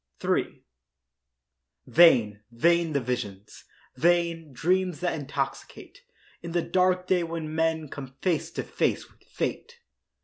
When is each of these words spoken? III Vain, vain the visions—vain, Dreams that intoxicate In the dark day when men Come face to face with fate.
III 0.25 0.63
Vain, 1.85 2.41
vain 2.49 2.93
the 2.93 2.99
visions—vain, 2.99 4.51
Dreams 4.51 4.99
that 4.99 5.13
intoxicate 5.13 5.99
In 6.41 6.53
the 6.53 6.63
dark 6.63 7.05
day 7.05 7.21
when 7.21 7.53
men 7.53 7.87
Come 7.87 8.15
face 8.19 8.49
to 8.53 8.63
face 8.63 9.07
with 9.11 9.21
fate. 9.21 9.77